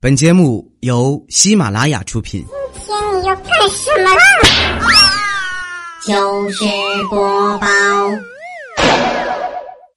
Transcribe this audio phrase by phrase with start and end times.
[0.00, 2.46] 本节目由喜马拉雅出品。
[2.72, 4.22] 今天你要干什么啦？
[6.06, 6.64] 就是
[7.10, 7.66] 播报。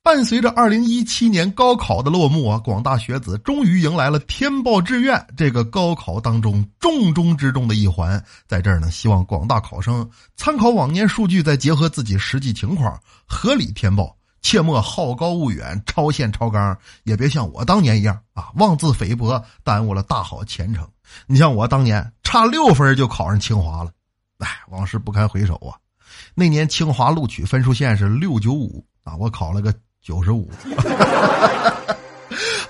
[0.02, 8.20] 伴随着二零一七年高考的落幕啊，广大学子终于迎来了填报志愿这个高考当中重中之重的一环。
[8.48, 14.18] 在这儿呢，希望广大考生参考往年数据，再结合自己实际情况，合理填报。
[14.42, 20.88] 切莫好高骛远、超限超纲，也别像我当年一样啊，妄自菲薄，耽误了大好前程。
[21.28, 23.92] 你像我当年差六分就考上清华了，
[24.40, 25.78] 哎，往事不堪回首啊。
[26.34, 30.50] 那年清华录取分数线是六九五啊，我考了个九十五。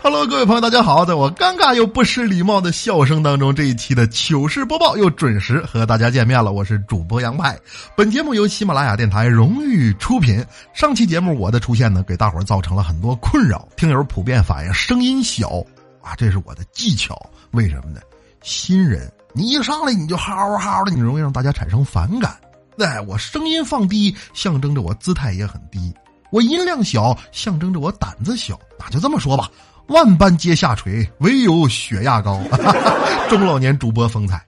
[0.02, 1.05] Hello，各位朋友，大家好！
[1.05, 6.52] 在我尴尬又不失礼貌的笑声当中，这一期的糗事播报又准时和大家见面了。
[6.52, 7.57] 我是主播杨派，
[7.95, 10.44] 本节目由喜马拉雅电台荣誉出品。
[10.73, 15.63] 上期节目我的出现呢，给大伙儿造成了很多困扰，听友普遍反映声音小
[16.02, 17.16] 啊，这是我的技巧。
[17.52, 18.02] 为什么呢？
[18.41, 22.35] 新人你一上来你就嚎嚎的，你容易让大家产生反感。
[22.80, 25.94] 哎，我声音放低，象征着我姿态也很低；
[26.32, 28.60] 我音量小，象征着我胆子小。
[28.80, 29.52] 那就这么说吧。
[29.88, 32.42] 万般皆下垂，唯有血压高。
[33.30, 34.42] 中老年主播风采，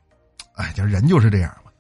[0.56, 1.72] 哎，这人就是这样嘛。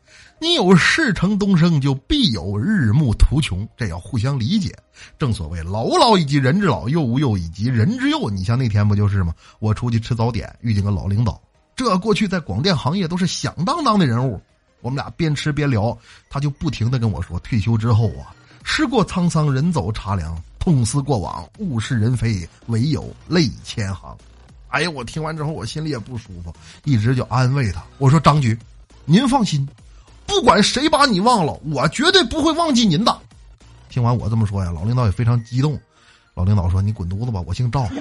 [0.42, 4.76] 你有事成东升，就必有日暮途穷，这要互相理解。
[5.18, 8.30] 正所谓老吾老以及人之老，幼吾幼以及人之幼。
[8.30, 9.34] 你像那天不就是吗？
[9.59, 11.42] 我出去吃早点，遇见个老领导，
[11.78, 14.42] 这过去在广电行业都是响当当的人物。
[14.81, 15.98] 我们俩边吃边聊，
[16.30, 20.36] 他就不停的跟我说，退休之后啊，事过沧桑，人走茶凉。
[20.59, 24.16] 痛思过往，物是人非，唯有泪千行。
[24.69, 26.53] 哎呀，我听完之后，我心里也不舒服，
[26.86, 27.84] 一直就安慰他。
[27.97, 28.58] 我说：“张局，
[29.03, 29.67] 您放心，
[30.25, 33.16] 不管谁把你忘了，我绝对不会忘记您的。”
[33.89, 35.78] 听完我这么说呀，老领导也非常激动。
[36.34, 37.81] 老领导说：“你滚犊子吧，我姓赵。”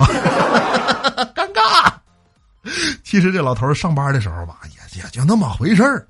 [1.35, 1.93] 尴尬。
[3.03, 6.07] 其实这老头上班的时候吧，也也就那么回事儿，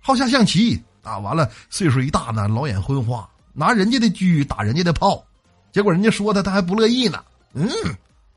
[0.00, 1.18] 好下象棋啊。
[1.18, 3.28] 完了，岁数一大呢，老眼昏花，
[3.60, 5.22] 拿人家的狙打人家的炮。
[5.70, 7.22] 结果人家说他，他还不乐意呢。
[7.52, 7.68] 嗯，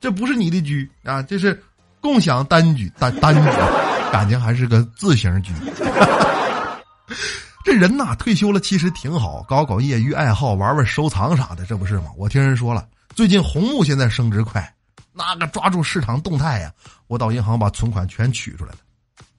[0.01, 1.63] 这不是你的狙啊，这是
[2.01, 5.53] 共享单狙单单狙，感情还是个自行狙。
[7.63, 12.07] 这人呐，退休了其实挺好，搞搞业余爱好，玩玩收藏啥的，这不是吗？
[12.17, 12.85] 我听人说了，
[13.15, 14.75] 最近红木现在升值快，
[15.13, 16.69] 那个抓住市场动态呀，
[17.07, 18.79] 我到银行把存款全取出来了，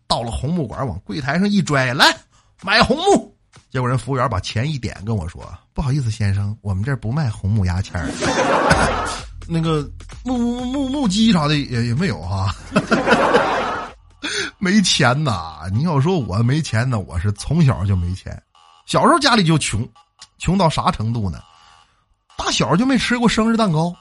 [0.09, 2.07] 到了红木馆往柜台上一拽，来
[2.63, 3.34] 买红木。
[3.75, 5.43] 结果人服务员把钱一点，跟我说
[5.75, 8.07] ：“不好意思，先生，我们这儿不卖红木牙签儿，
[9.49, 9.83] 那个
[10.25, 12.55] 木木木木鸡啥的也也没有哈，
[14.59, 15.63] 没钱呐！
[15.73, 18.41] 你要说我没钱呢，我是从小就没钱，
[18.87, 19.85] 小时候家里就穷，
[20.39, 21.41] 穷到啥程度呢？
[22.37, 23.93] 打小就没吃过生日蛋糕。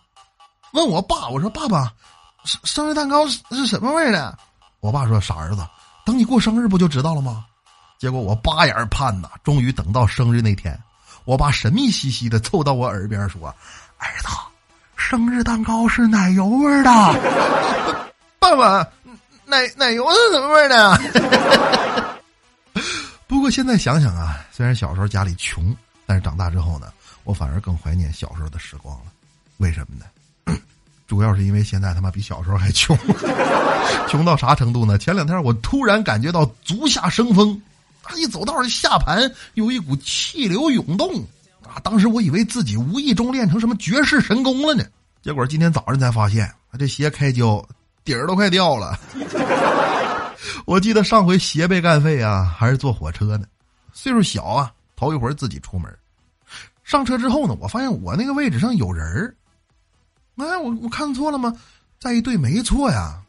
[0.73, 1.91] 问我爸，我说爸爸，
[2.45, 4.37] 生生日蛋糕是是什么味儿的？
[4.81, 5.65] 我爸说傻儿子，
[6.05, 7.43] 等你过生日不就知道了吗？”
[8.03, 10.77] 结果我八眼盼呐，终于等到生日那天，
[11.23, 13.47] 我爸神秘兮兮的凑到我耳边说
[13.97, 14.27] ：“儿子，
[14.97, 16.91] 生日蛋糕是奶油味的。
[18.39, 18.85] ”爸爸，
[19.45, 22.19] 奶奶油是什么味的？
[23.25, 25.73] 不过现在想想啊，虽然小时候家里穷，
[26.05, 26.87] 但是长大之后呢，
[27.23, 29.05] 我反而更怀念小时候的时光了。
[29.59, 30.59] 为什么呢？
[31.07, 32.97] 主要是因为现在他妈比小时候还穷，
[34.11, 34.97] 穷到啥程度呢？
[34.97, 37.57] 前两天我突然感觉到足下生风。
[38.17, 41.25] 一走道，下盘有一股气流涌动，
[41.63, 41.79] 啊！
[41.83, 44.83] 当时我以为自己无意中练成什么绝世神功了呢，
[45.21, 47.65] 结果今天早上才发现，这鞋开胶
[48.03, 48.99] 底儿都快掉了。
[50.65, 53.45] 我记得上回鞋被干废啊，还是坐火车呢，
[53.93, 55.91] 岁数小啊，头一回自己出门。
[56.83, 59.35] 上车之后呢，我发现我那个位置上有人儿，
[60.37, 61.55] 哎，我我看错了吗？
[61.99, 63.21] 再一对，没错呀。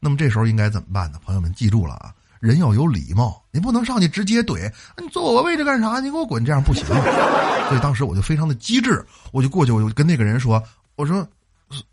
[0.00, 1.18] 那么这时候应该怎么办呢？
[1.24, 2.14] 朋友们记住了啊！
[2.40, 4.70] 人要有礼貌，你不能上去直接怼。
[4.96, 6.00] 你坐我位置干啥？
[6.00, 6.44] 你给我滚！
[6.44, 6.84] 这样不行。
[7.68, 10.62] 所以当时我就非常的机智，我就过去，我就跟那个人说
[10.96, 11.26] ：“我说，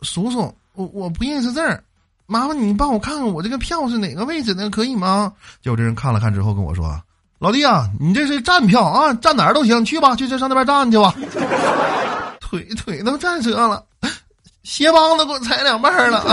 [0.01, 1.83] 叔叔，我我不认识字儿，
[2.27, 6.97] 麻烦你帮我看看我这个票是哪个位置的，可以吗？”结果这人看了看之后跟我说
[7.39, 11.13] ：“老弟啊，你这是站票啊，站哪儿都行，去吧，去去上那边站去吧。
[12.39, 13.83] 腿腿都站折了，
[14.63, 16.23] 鞋帮子给我踩两半了。”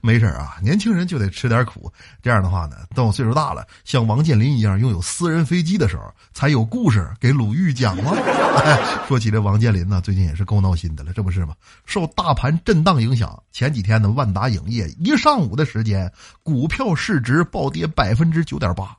[0.00, 1.92] 没事啊，年轻人就得吃点苦。
[2.22, 8.12] 这样的话呢，等我岁数大了，像王健林一样拥有私人飞机的时候，才有故事给鲁豫讲吗？
[9.08, 11.54] 说起这王健林呢，最近也是够闹心的了，这不是吗？
[11.84, 16.10] 受大盘震荡影响，前几天呢，万达影业一上午的时间，
[16.42, 18.96] 股票市值暴跌百分之九点八，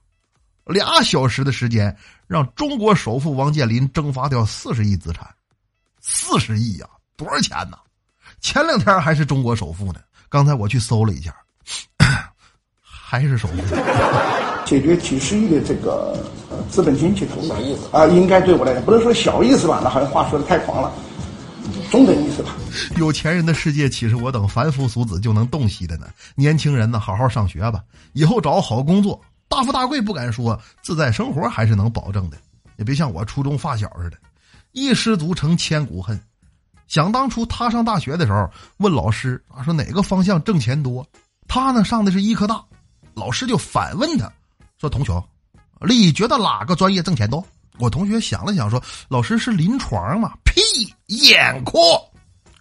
[0.66, 1.96] 俩小时的时间，
[2.28, 5.28] 让中国首富王健林蒸发掉四十亿资产，
[6.02, 7.78] 四十亿呀，多少钱呢？
[8.42, 10.00] 前两天还是中国首富呢。
[10.36, 11.34] 刚才我去搜了一下，
[12.84, 13.56] 还是首富。
[14.66, 16.14] 解决几十亿的这个
[16.50, 17.54] 呃资本经济投入
[17.94, 20.92] 啊，应该对我来讲不能说小意思吧，那好像话说的太狂了，
[21.90, 22.54] 中等意思吧。
[22.98, 26.08] 有钱人的世界岂是我等凡夫俗子就能洞悉的呢？
[26.36, 32.36] 年轻人呢，好好上学吧，以后找好工作，大富大贵不敢说，自在生活还是能保证的。
[32.76, 34.18] 也别像我初中发小似的，
[34.74, 36.20] 一失足成千古恨。
[36.88, 41.06] 想当初他上大学的时候，问老师啊说哪个方向挣钱多，
[41.48, 42.64] 他呢上的是医科大，
[43.14, 44.32] 老师就反问他，
[44.80, 45.24] 说同学，
[45.88, 47.44] 你觉得哪个专业挣钱多？
[47.80, 50.34] 我同学想了想说，老师是临床嘛？
[50.44, 50.62] 屁，
[51.08, 51.78] 眼科。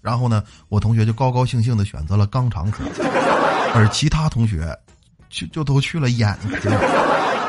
[0.03, 2.83] 然后呢，我同学就高高兴兴的选择了肛肠科，
[3.75, 4.77] 而其他同学
[5.31, 6.71] 就就都去了眼科。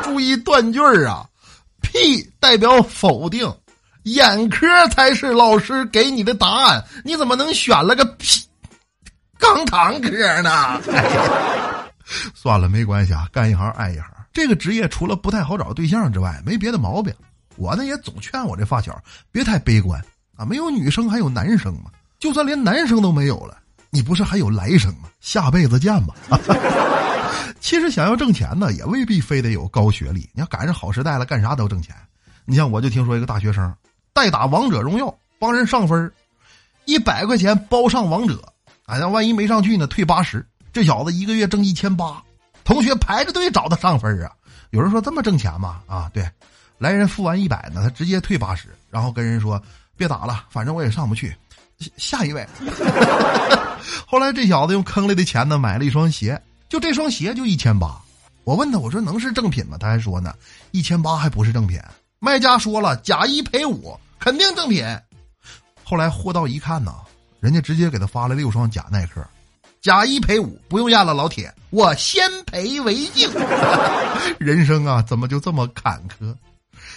[0.03, 1.27] 注意断句儿啊，
[1.81, 3.51] 屁代表否定。
[4.05, 8.39] 眼科才是老师给你的答案，你怎么能选了个屁
[9.39, 10.81] 肛肠科呢？
[12.35, 14.05] 算了，没关系啊，干一行爱一行。
[14.31, 17.13] 这个职业除了不太好找对象之外，没别的毛病。
[17.55, 19.99] 我呢也总劝我这发小别太悲观
[20.35, 21.89] 啊，没有女生还有男生嘛。
[22.19, 23.57] 就算连男生都没有了，
[23.89, 25.09] 你不是还有来生吗？
[25.19, 26.13] 下辈子见吧。
[27.59, 30.29] 其实想要挣钱呢，也未必非得有高学历。
[30.33, 31.95] 你要赶上好时代了，干啥都挣钱。
[32.45, 33.73] 你像我就听说一个大学生。
[34.15, 36.09] 代打王者荣耀帮人上分
[36.85, 38.41] 一百块钱包上王者，
[38.85, 39.85] 哎，那万一没上去呢？
[39.87, 40.43] 退八十。
[40.71, 42.23] 这小子一个月挣一千八，
[42.63, 44.31] 同学排着队找他上分啊。
[44.69, 45.81] 有人说这么挣钱吗？
[45.85, 46.25] 啊，对，
[46.77, 49.61] 来人付完一百呢，他直接退八十，然后跟人说
[49.97, 51.35] 别打了，反正我也上不去，
[51.97, 52.47] 下一位。
[54.07, 58.01] 后来这小子用坑里的钱呢买了一双鞋，就这双鞋就一千八。
[58.45, 59.77] 我问他，我说能是正品吗？
[59.77, 60.33] 他还说呢，
[60.71, 61.77] 一千八还不是正品。
[62.19, 63.97] 卖家说了，假一赔五。
[64.25, 64.83] 肯定正品。
[65.83, 66.95] 后来货到一看呢，
[67.39, 69.23] 人家直接给他发了六双假耐克，
[69.81, 73.29] 假一赔五，不用验了，老铁，我先赔为敬。
[74.39, 76.35] 人生啊，怎么就这么坎坷？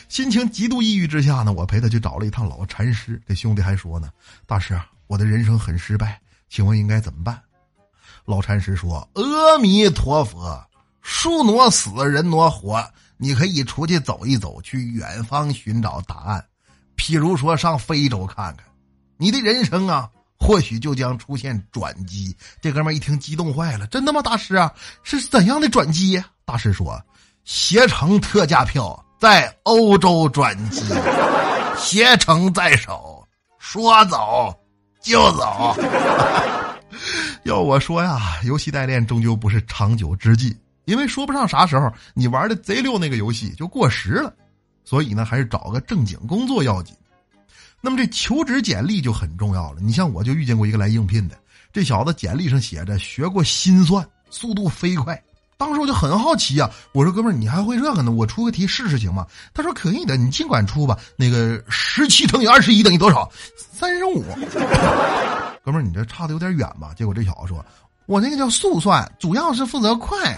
[0.08, 3.20] 心情极度抑郁之下呢，我陪他去找了一趟老禅师。
[3.28, 4.08] 这兄弟还说呢，
[4.46, 7.38] 大师啊，我的人生很失败，请问应该怎么办？
[8.24, 10.66] 老禅师说：“阿弥陀佛，
[11.02, 12.82] 树挪死，人挪活，
[13.18, 16.42] 你可以出去走一走，去远方寻找答案。”
[16.98, 18.66] 譬如说上非洲看看，
[19.16, 22.36] 你的人生啊，或许就将出现转机。
[22.60, 24.20] 这哥们一听激动坏了，真的吗？
[24.20, 24.70] 大师啊，
[25.02, 26.22] 是怎样的转机？
[26.44, 27.00] 大师说，
[27.44, 30.82] 携程特价票在欧洲转机，
[31.78, 33.24] 携程在手，
[33.58, 34.54] 说走
[35.00, 35.76] 就走。
[37.44, 40.54] 要我说呀，游戏代练终究不是长久之计，
[40.84, 44.34] 因为说不上啥时候你玩的贼溜那个游戏就过时了。
[44.88, 46.96] 所以呢，还是找个正经工作要紧。
[47.78, 49.82] 那么这求职简历就很重要了。
[49.82, 51.36] 你像我就遇见过一个来应聘的，
[51.70, 55.22] 这小子简历上写着学过心算，速度飞快。
[55.58, 58.10] 当时我就很好奇啊，我说哥们儿，你还会这个呢？
[58.10, 59.26] 我出个题试试行吗？
[59.52, 60.98] 他说可以的，你尽管出吧。
[61.16, 63.30] 那个十七乘以二十一等于多少？
[63.58, 64.24] 三十五。
[65.62, 66.94] 哥们儿，你这差的有点远吧？
[66.96, 67.62] 结果这小子说，
[68.06, 70.34] 我那个叫速算，主要是负责快。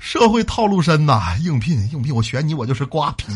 [0.00, 3.26] 社会套路深呐，应聘应聘，我选你，我就是瓜皮。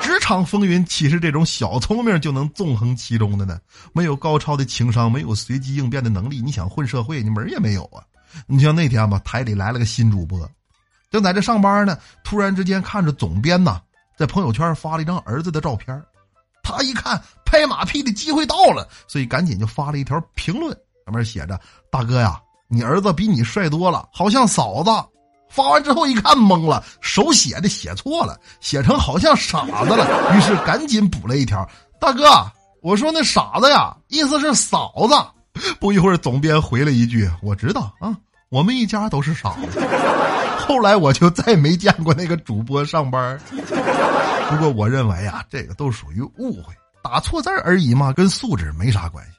[0.00, 3.58] 职场风云岂是这种小聪明就能纵横其中的呢？
[3.92, 8.04] 没有高超的情商，没有随机应变的能力，你想混社会，你门也没有啊！
[8.46, 10.46] 你像那天吧，台里来了个新主播，
[11.10, 13.80] 正在这上班呢，突然之间看着总编呐，
[14.18, 16.02] 在朋友圈发了一张儿子的照片，
[16.62, 21.58] 他一看拍马屁的机会到了，所以赶紧就发了一条评论，上面写着
[21.90, 24.90] ：“大哥呀，你儿子比你帅多了，好像嫂子。”
[25.54, 30.36] 发完之后一看懵了，手写的写错了，写成好像傻子了。
[30.36, 31.64] 于是赶紧补了一条
[32.00, 32.24] ：“大哥，
[32.82, 35.14] 我说那傻子呀，意思是嫂子。”
[35.78, 38.12] 不一会儿，总编回了一句：“我知道啊，
[38.48, 39.80] 我们一家都是傻子。”
[40.66, 43.38] 后来我就再没见过那个主播上班。
[44.48, 49.30] 不过我认为啊，这个都属于误会，打错字而已嘛，跟素质没啥关系。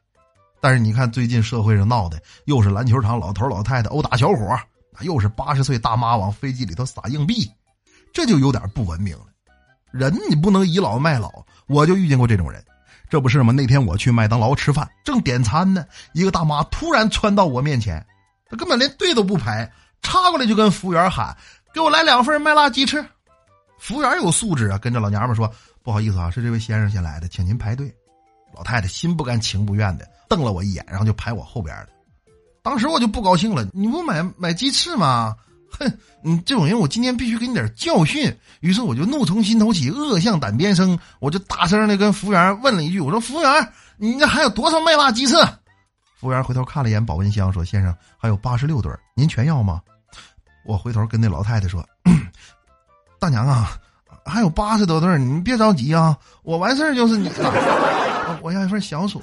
[0.62, 4.58] 但是你看最近社会上闹的，又是篮球场老头老太太殴打小伙。
[5.02, 7.50] 又是八十岁大妈往飞机里头撒硬币，
[8.14, 9.26] 这就有点不文明了。
[9.92, 11.32] 人你不能倚老卖老，
[11.68, 12.64] 我就遇见过这种人。
[13.10, 13.54] 这不是吗？
[13.54, 18.04] 那天我去麦当劳吃饭，正点餐呢，一个大妈突然窜到我面前，
[18.50, 19.72] 她根本连队都不排，
[20.02, 21.38] 插过来就跟服务员喊
[21.72, 23.06] ：“给我来两份麦辣鸡翅。”
[23.80, 25.50] 服务员有素质啊，跟着老娘们说
[25.84, 27.94] ：“不好意思啊，是这位先生先来的，请您排队。”
[28.56, 31.88] 老太太心不甘情不愿的瞪了我一眼，然后就排我后边了。
[32.66, 35.36] 当时我就不高兴了，你不买买鸡翅吗？
[35.70, 35.86] 哼，
[36.24, 38.36] 你这种人，我今天必须给你点教训。
[38.62, 45.36] 于是我就怒从心头起，恶向胆边生，我就大声的跟服务员问了一句：“我说服务员，你那还有多少麦辣鸡翅？”
[46.20, 49.80] 服务员回头看了一眼保温箱，说：“先生，还有八十六对儿，您全要吗？”
[50.66, 51.86] 我回头跟那老太太说
[53.20, 53.78] ：“大娘啊，
[54.26, 57.54] 还有八十多对儿，你别着急啊，我完事儿就是你了。
[58.42, 59.22] 我要一份小薯。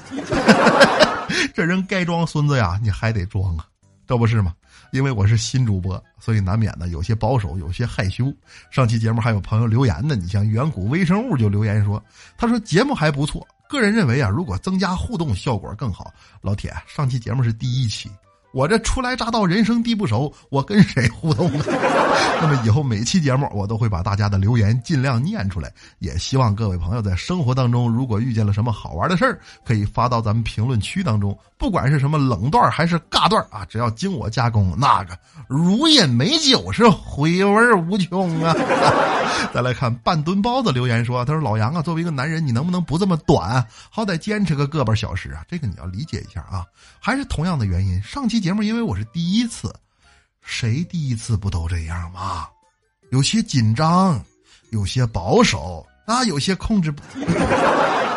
[1.55, 3.67] 这人该装孙子呀，你还得装啊，
[4.07, 4.55] 这不是吗？
[4.93, 8.33] 因为我是新主播，所以难免呢有些保守，有些害羞。
[8.71, 12.03] 上期节目还有朋友留言呢，你像远古微生物就留言说，
[12.37, 16.13] 他说节目还不错，个人认为啊，如果增加互动效果更好。
[16.43, 18.11] 老铁，上期节目是第一期。
[18.53, 21.65] 我这初来乍到，人生地不熟，我跟谁互动呢？
[22.41, 35.17] 那么以后每期节目我都会把大家的留言尽量念出来，也希望各位朋友在生活当中，如果遇见了什么好玩的事儿，可以发到咱们评论区当中，不管是什么冷段还是尬段啊，只要经我加工，那个
[35.49, 38.55] 如饮美酒是回味无穷啊！
[39.53, 45.43] 再来看半吨包子留言说，他说老杨啊，作为一个男人，你能不能不这么短，好歹坚持个个把小时啊？
[45.49, 46.67] 这个你要理解一下啊，
[47.01, 48.42] 还是同样的原因，上期。
[48.43, 49.73] 节目因为我是第一次，
[50.41, 52.49] 谁第一次不都这样吗？
[53.13, 54.21] 有些紧张，
[54.73, 57.01] 有些保守，啊，有些控制不。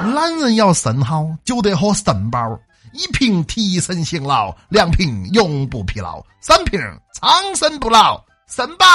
[0.01, 2.59] 男人要肾好，就得喝肾宝，
[2.91, 6.79] 一瓶提神醒脑，两瓶永不疲劳，三瓶
[7.13, 8.85] 长生不老，肾宝。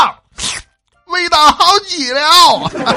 [1.10, 2.20] 味道好极了！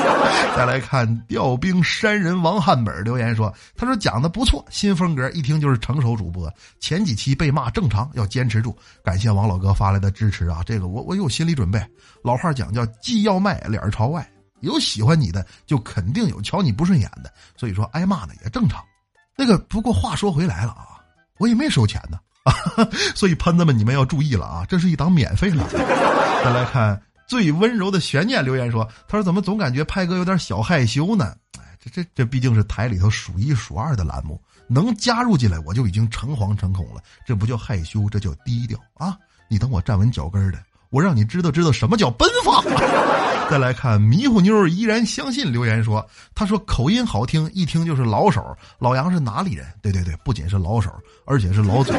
[0.56, 6.52] 再来看调兵山人王汉本留言说：“他说讲的不错，新风格，一听就是成熟主播。
[6.80, 8.76] 前几期被骂正常，要坚持住。
[9.04, 10.62] 感谢王老哥发来的支持啊！
[10.66, 11.84] 这个我我有心理准备。
[12.24, 14.26] 老话讲叫既要卖脸朝外，
[14.62, 17.32] 有喜欢你的，就肯定有瞧你不顺眼的。
[17.58, 18.84] 所以说挨骂呢也正常。
[19.36, 21.02] 那个不过话说回来了啊，
[21.40, 22.54] 我也没收钱呢啊，
[23.16, 25.68] 所以喷子们你们要注意了啊，这是一档免费的。
[25.68, 27.02] 再来看。”
[27.34, 31.36] 最温柔的悬念留言说：“他说怎么总感觉派哥有点小害羞呢？
[31.58, 37.02] 哎，这这这毕竟是台里头数一数二的栏目，能加入进来我就已经诚惶诚恐了。
[37.26, 39.18] 这不叫害羞，这叫低调啊！
[39.48, 40.60] 你等我站稳脚跟的，
[40.94, 42.64] 我让你知道知道什么叫奔放。”
[43.50, 48.42] 再来看迷糊妞依然相信留言说：“他说口音好听，一听就是老手。
[48.80, 49.66] 老杨是哪里人？
[49.82, 50.90] 对对对，不仅是老手，
[51.26, 51.94] 而且是老嘴。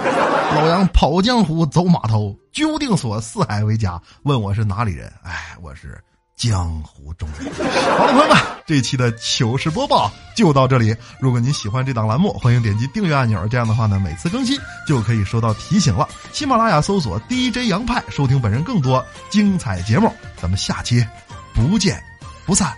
[0.55, 4.01] 老杨跑江湖走码头，居无定所，四海为家。
[4.23, 5.13] 问我是哪里人？
[5.23, 6.03] 哎，我是
[6.35, 7.53] 江湖中人。
[7.99, 10.95] 好了，朋友们，这期的糗事播报就到这里。
[11.21, 13.47] 如果您喜欢这档栏目，欢迎点击订阅按钮。
[13.49, 16.09] 这样的话呢，每次更新就可以收到提醒了。
[16.33, 20.13] 喜马拉雅搜索 DJ 杨派，收听本人更多精彩节目。
[20.41, 21.05] 咱们下期。
[21.55, 22.03] 不见
[22.45, 22.75] 不散，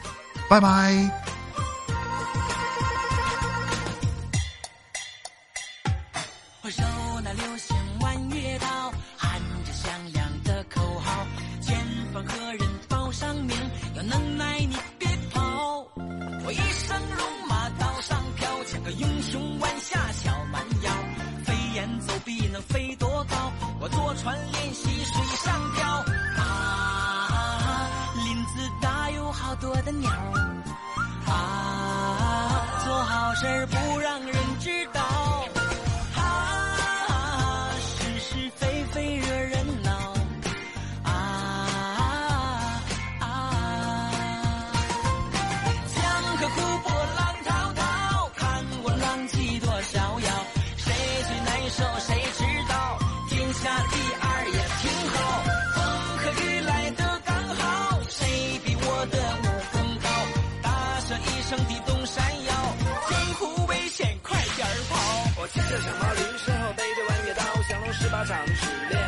[0.50, 1.35] 拜拜。
[46.48, 47.82] 哭破浪滔滔
[48.36, 50.28] 看我浪迹多逍遥。
[50.76, 50.92] 谁
[51.26, 52.98] 最难受谁知道
[53.28, 55.16] 天下第二也挺好。
[55.74, 55.78] 风
[56.18, 60.08] 和雨来的刚好谁比我的武功高？
[60.62, 62.52] 大笑一声地动山摇
[63.08, 64.94] 江湖危险快点跑。
[65.38, 69.05] 我骑着小毛驴身后背着弯月刀降龙十八掌只练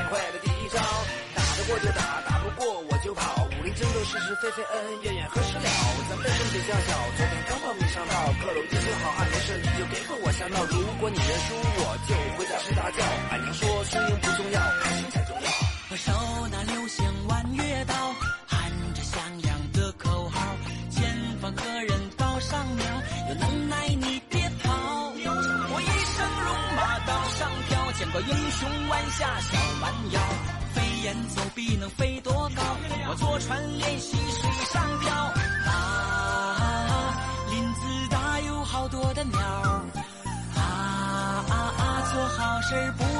[4.28, 5.64] 是是非非，恩恩怨怨何时了？
[6.10, 10.64] 咱们身体较小，昨天刚报名上道，克隆一心好，汉没事你就别和我瞎闹。
[10.68, 13.00] 如果你认输，我就回家睡大觉。
[13.30, 15.48] 俺娘说输赢不重要，开心才重要。
[15.88, 16.12] 我手
[16.52, 17.94] 拿流星弯月刀，
[18.46, 20.38] 喊着响亮的口号，
[20.90, 21.08] 前
[21.40, 22.84] 方何人报上名？
[23.30, 24.68] 有能耐你别跑！
[25.72, 27.92] 我一生戎马，刀上飘。
[27.96, 30.20] 见过英雄弯下小蛮腰，
[30.98, 32.62] 飞檐走壁能飞多高？
[33.08, 35.14] 我坐船练习水上漂。
[35.70, 37.14] 啊，
[37.50, 39.38] 林子大有好多的鸟。
[40.56, 43.17] 啊啊啊，做好事不